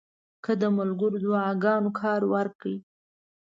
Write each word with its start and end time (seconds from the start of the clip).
که 0.43 0.51
د 0.61 0.63
ملګرو 0.77 1.17
دعاګانو 1.23 1.89
کار 1.99 2.21
ورکړ. 2.33 2.67